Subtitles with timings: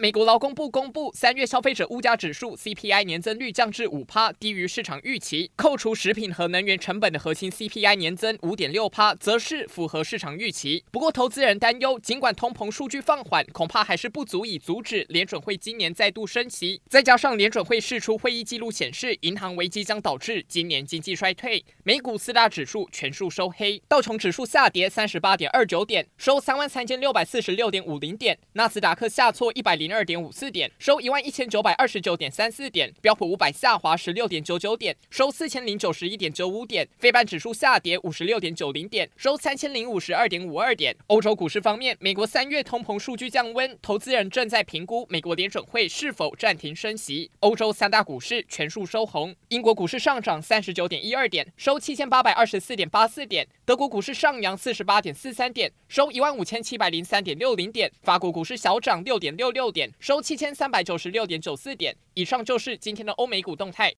[0.00, 5.50] 美国劳工部公布三月消费者物价指数 CPI 年增率降至五趴，低于市场预期。
[5.56, 10.82] 扣除食品和能源成本的核心 CPI 年增五点六趴，则是符合市场预期。
[10.90, 16.80] 不过，投资人担忧，尽管通膨数据放缓，恐怕还是不足以阻止联准会今年再度升息。
[16.88, 21.62] 再加上联准会释出会议记录显示，银行危机将导致今年经济衰退。
[21.84, 40.96] 美股四大指数全数收黑，道琼指数下跌三十八点二九点，收三万三千六百四十六点五零点；纳斯达克下挫一百零二点五四点，收一万一千九百二十九点三四点；标普五百下滑十六点九九点，收四千零九十一点九五点；非半指数下跌五十六点九零点，收三千零五十二点五二点。
[41.06, 47.30] 欧洲股市方面，美国三月通膨数据降温，投资人正在评估美国联准会是否暂停升息。
[47.40, 61.96] 欧洲三大股市全数收红，英国股市上涨三十九点一二点，收七千八百二十四点八四点；德国股市上扬四十八点四三点，收一万五千七百零三点六零点；法国股市小涨六点六六点点，收七千三百九十六点九四点。
[62.12, 63.88] 以上就是今天的欧美股动态。